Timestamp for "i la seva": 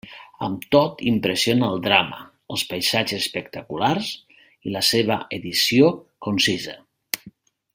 4.71-5.19